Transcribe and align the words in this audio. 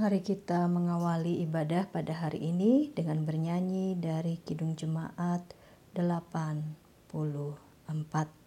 Mari 0.00 0.24
kita 0.24 0.64
mengawali 0.64 1.44
ibadah 1.44 1.84
pada 1.92 2.16
hari 2.16 2.40
ini 2.40 2.88
dengan 2.88 3.20
bernyanyi 3.20 4.00
dari 4.00 4.40
Kidung 4.40 4.72
Jemaat 4.72 5.52
84. 5.92 8.39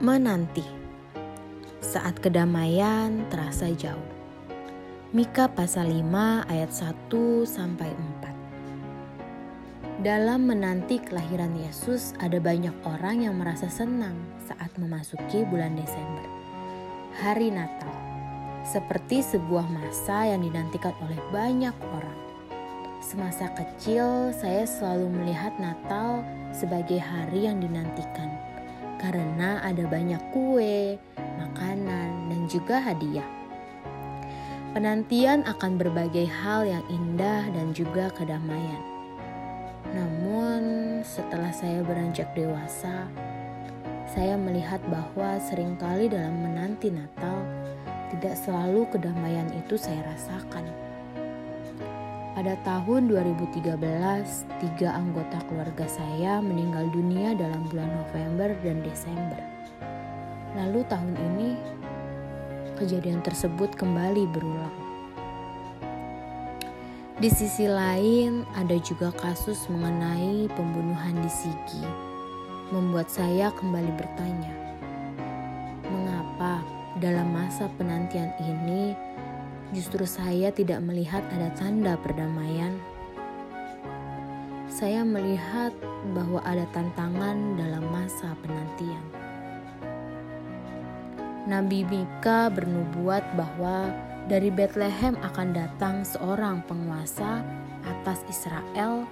Menanti 0.00 0.64
saat 1.78 2.18
kedamaian 2.18 3.30
terasa 3.30 3.70
jauh. 3.70 4.10
Mika 5.14 5.46
pasal 5.54 5.86
5 5.86 6.50
ayat 6.50 6.74
1 6.74 7.46
sampai 7.46 7.94
4. 7.94 10.02
Dalam 10.02 10.50
menanti 10.50 10.98
kelahiran 10.98 11.54
Yesus 11.54 12.10
ada 12.18 12.42
banyak 12.42 12.74
orang 12.82 13.22
yang 13.22 13.38
merasa 13.38 13.70
senang 13.70 14.18
saat 14.50 14.74
memasuki 14.82 15.46
bulan 15.46 15.78
Desember. 15.78 16.26
Hari 17.22 17.54
Natal 17.54 17.94
seperti 18.66 19.22
sebuah 19.22 19.70
masa 19.70 20.26
yang 20.26 20.42
dinantikan 20.42 20.98
oleh 21.06 21.22
banyak 21.30 21.78
orang. 21.94 22.29
Semasa 23.00 23.48
kecil, 23.56 24.28
saya 24.36 24.68
selalu 24.68 25.08
melihat 25.08 25.56
Natal 25.56 26.20
sebagai 26.52 27.00
hari 27.00 27.48
yang 27.48 27.56
dinantikan 27.56 28.28
karena 29.00 29.56
ada 29.64 29.88
banyak 29.88 30.20
kue, 30.36 31.00
makanan, 31.40 32.28
dan 32.28 32.40
juga 32.44 32.76
hadiah. 32.76 33.24
Penantian 34.76 35.48
akan 35.48 35.80
berbagai 35.80 36.28
hal 36.28 36.68
yang 36.68 36.84
indah 36.92 37.48
dan 37.56 37.72
juga 37.72 38.12
kedamaian. 38.12 38.84
Namun, 39.96 41.00
setelah 41.00 41.56
saya 41.56 41.80
beranjak 41.80 42.28
dewasa, 42.36 43.08
saya 44.12 44.36
melihat 44.36 44.84
bahwa 44.92 45.40
sering 45.40 45.72
kali 45.80 46.12
dalam 46.12 46.36
menanti 46.44 46.92
Natal 46.92 47.48
tidak 48.12 48.36
selalu 48.36 48.84
kedamaian 48.92 49.48
itu 49.56 49.80
saya 49.80 50.04
rasakan. 50.04 50.89
Pada 52.40 52.56
tahun 52.64 53.12
2013, 53.12 53.68
tiga 54.64 54.96
anggota 54.96 55.44
keluarga 55.44 55.84
saya 55.84 56.40
meninggal 56.40 56.88
dunia 56.88 57.36
dalam 57.36 57.68
bulan 57.68 57.92
November 58.00 58.56
dan 58.64 58.80
Desember. 58.80 59.44
Lalu 60.56 60.80
tahun 60.88 61.20
ini, 61.20 61.50
kejadian 62.80 63.20
tersebut 63.20 63.76
kembali 63.76 64.24
berulang. 64.32 64.72
Di 67.20 67.28
sisi 67.28 67.68
lain, 67.68 68.48
ada 68.56 68.80
juga 68.80 69.12
kasus 69.20 69.68
mengenai 69.68 70.48
pembunuhan 70.56 71.20
di 71.20 71.28
Sigi, 71.28 71.84
membuat 72.72 73.12
saya 73.12 73.52
kembali 73.52 73.92
bertanya, 74.00 74.54
mengapa 75.92 76.64
dalam 77.04 77.36
masa 77.36 77.68
penantian 77.76 78.32
ini 78.40 78.96
justru 79.80 80.04
saya 80.04 80.52
tidak 80.52 80.84
melihat 80.84 81.24
ada 81.32 81.48
tanda 81.56 81.96
perdamaian? 82.04 82.76
Saya 84.68 85.08
melihat 85.08 85.72
bahwa 86.12 86.44
ada 86.44 86.68
tantangan 86.76 87.56
dalam 87.56 87.88
masa 87.88 88.36
penantian. 88.44 89.00
Nabi 91.48 91.88
Mika 91.88 92.52
bernubuat 92.52 93.24
bahwa 93.40 93.88
dari 94.28 94.52
Bethlehem 94.52 95.16
akan 95.24 95.56
datang 95.56 96.04
seorang 96.04 96.60
penguasa 96.68 97.40
atas 97.88 98.20
Israel 98.28 99.08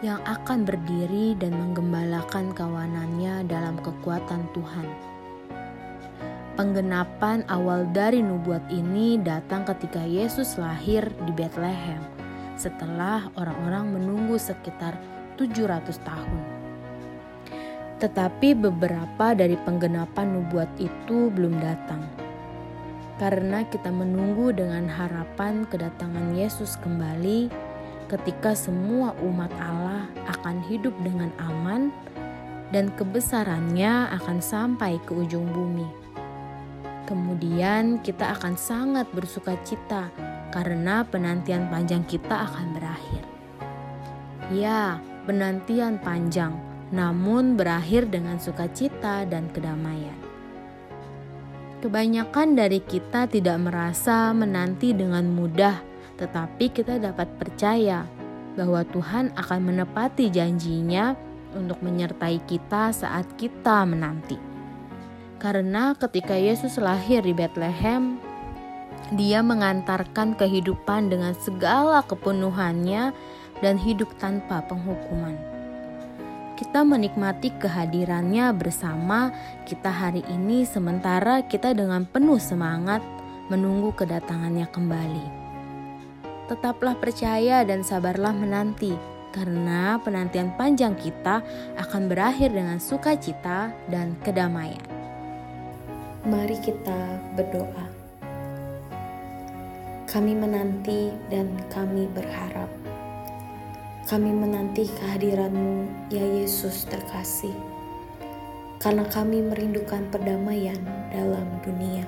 yang 0.00 0.24
akan 0.24 0.64
berdiri 0.64 1.36
dan 1.36 1.52
menggembalakan 1.52 2.56
kawanannya 2.56 3.44
dalam 3.44 3.76
kekuatan 3.84 4.48
Tuhan. 4.56 5.15
Penggenapan 6.56 7.44
awal 7.52 7.84
dari 7.92 8.24
nubuat 8.24 8.72
ini 8.72 9.20
datang 9.20 9.68
ketika 9.68 10.00
Yesus 10.00 10.56
lahir 10.56 11.04
di 11.28 11.32
Bethlehem 11.36 12.00
setelah 12.56 13.28
orang-orang 13.36 13.92
menunggu 13.92 14.40
sekitar 14.40 14.96
700 15.36 16.00
tahun. 16.00 16.40
Tetapi 18.00 18.56
beberapa 18.56 19.36
dari 19.36 19.52
penggenapan 19.68 20.32
nubuat 20.32 20.72
itu 20.80 21.28
belum 21.28 21.60
datang. 21.60 22.00
Karena 23.20 23.60
kita 23.68 23.92
menunggu 23.92 24.48
dengan 24.56 24.88
harapan 24.88 25.68
kedatangan 25.68 26.40
Yesus 26.40 26.80
kembali 26.80 27.52
ketika 28.08 28.56
semua 28.56 29.12
umat 29.20 29.52
Allah 29.60 30.08
akan 30.24 30.64
hidup 30.64 30.96
dengan 31.04 31.28
aman 31.36 31.92
dan 32.72 32.88
kebesarannya 32.96 34.08
akan 34.24 34.40
sampai 34.40 34.96
ke 35.04 35.12
ujung 35.12 35.52
bumi. 35.52 36.06
Kemudian 37.06 38.02
kita 38.02 38.34
akan 38.34 38.58
sangat 38.58 39.06
bersuka 39.14 39.54
cita 39.62 40.10
karena 40.50 41.06
penantian 41.06 41.70
panjang 41.70 42.02
kita 42.02 42.50
akan 42.50 42.74
berakhir. 42.74 43.22
Ya, 44.50 44.98
penantian 45.22 46.02
panjang, 46.02 46.58
namun 46.90 47.54
berakhir 47.54 48.10
dengan 48.10 48.42
sukacita 48.42 49.22
dan 49.26 49.46
kedamaian. 49.54 50.18
Kebanyakan 51.78 52.58
dari 52.58 52.82
kita 52.82 53.30
tidak 53.30 53.58
merasa 53.62 54.34
menanti 54.34 54.90
dengan 54.90 55.30
mudah, 55.30 55.78
tetapi 56.18 56.74
kita 56.74 56.98
dapat 56.98 57.30
percaya 57.38 58.02
bahwa 58.58 58.82
Tuhan 58.82 59.30
akan 59.38 59.60
menepati 59.62 60.32
janjinya 60.32 61.14
untuk 61.54 61.78
menyertai 61.84 62.42
kita 62.48 62.90
saat 62.90 63.28
kita 63.38 63.84
menanti. 63.86 64.55
Karena 65.36 65.92
ketika 65.92 66.32
Yesus 66.32 66.80
lahir 66.80 67.20
di 67.20 67.36
Bethlehem, 67.36 68.16
dia 69.12 69.44
mengantarkan 69.44 70.34
kehidupan 70.34 71.12
dengan 71.12 71.36
segala 71.36 72.00
kepenuhannya 72.02 73.12
dan 73.60 73.74
hidup 73.76 74.10
tanpa 74.16 74.64
penghukuman. 74.64 75.36
Kita 76.56 76.88
menikmati 76.88 77.52
kehadirannya 77.60 78.48
bersama 78.56 79.28
kita 79.68 79.92
hari 79.92 80.24
ini 80.32 80.64
sementara 80.64 81.44
kita 81.44 81.76
dengan 81.76 82.08
penuh 82.08 82.40
semangat 82.40 83.04
menunggu 83.52 83.92
kedatangannya 83.92 84.64
kembali. 84.72 85.26
Tetaplah 86.48 86.96
percaya 86.96 87.60
dan 87.60 87.84
sabarlah 87.84 88.32
menanti 88.32 88.96
karena 89.36 90.00
penantian 90.00 90.56
panjang 90.56 90.96
kita 90.96 91.44
akan 91.76 92.08
berakhir 92.08 92.56
dengan 92.56 92.80
sukacita 92.80 93.68
dan 93.92 94.16
kedamaian. 94.24 94.95
Mari 96.26 96.58
kita 96.58 97.22
berdoa. 97.38 97.86
Kami 100.10 100.34
menanti 100.34 101.14
dan 101.30 101.54
kami 101.70 102.10
berharap. 102.10 102.66
Kami 104.10 104.34
menanti 104.34 104.90
kehadiranmu, 104.90 105.86
ya 106.10 106.26
Yesus 106.26 106.82
terkasih. 106.90 107.54
Karena 108.82 109.06
kami 109.06 109.38
merindukan 109.38 110.02
perdamaian 110.10 110.82
dalam 111.14 111.46
dunia. 111.62 112.02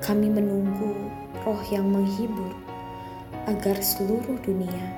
Kami 0.00 0.32
menunggu 0.32 0.96
roh 1.44 1.60
yang 1.68 1.92
menghibur 1.92 2.56
agar 3.52 3.76
seluruh 3.84 4.40
dunia 4.40 4.88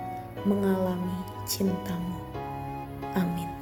mengalami 0.47 1.19
cintamu. 1.43 2.23
Amin. 3.19 3.54